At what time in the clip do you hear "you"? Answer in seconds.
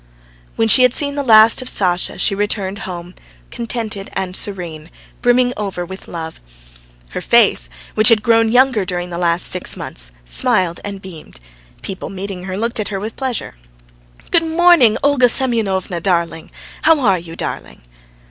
17.19-17.35